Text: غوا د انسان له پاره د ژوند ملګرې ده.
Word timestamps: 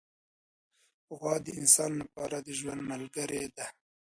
غوا 1.17 1.35
د 1.45 1.47
انسان 1.59 1.91
له 1.99 2.05
پاره 2.13 2.39
د 2.43 2.49
ژوند 2.59 2.81
ملګرې 2.91 3.43
ده. 3.55 3.67